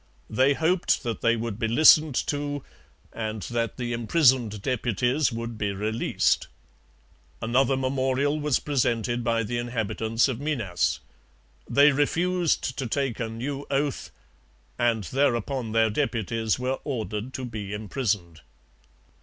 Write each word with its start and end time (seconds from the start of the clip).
They 0.31 0.55
hoped 0.55 1.03
that 1.03 1.21
they 1.21 1.35
would 1.35 1.59
be 1.59 1.67
listened 1.67 2.15
to, 2.25 2.63
and 3.13 3.43
that 3.43 3.77
the 3.77 3.93
imprisoned 3.93 4.63
deputies 4.63 5.31
would 5.31 5.59
be 5.59 5.73
released. 5.73 6.47
Another 7.39 7.77
memorial 7.77 8.39
was 8.39 8.57
presented 8.59 9.23
by 9.23 9.43
the 9.43 9.59
inhabitants 9.59 10.27
of 10.27 10.39
Minas. 10.39 11.01
They 11.69 11.91
refused 11.91 12.79
to 12.79 12.87
take 12.87 13.19
a 13.19 13.29
new 13.29 13.67
oath; 13.69 14.09
and 14.79 15.03
thereupon 15.03 15.71
their 15.71 15.91
deputies 15.91 16.57
were 16.57 16.79
ordered 16.83 17.31
to 17.35 17.45
be 17.45 17.71
imprisoned. 17.71 18.41